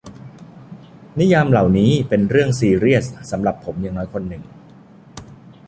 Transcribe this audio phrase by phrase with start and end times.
[1.19, 4.43] นิยามเหล่านี้เป็นเรื่องซีเรียส สำหรับผมอย่างน้อยคนหนึ่ง